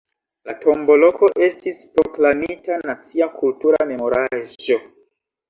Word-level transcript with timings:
La 0.49 0.53
tombo-loko 0.61 1.29
estis 1.47 1.77
proklamita 1.99 2.79
nacia 2.91 3.29
kultura 3.37 3.87
memoraĵo. 3.93 4.81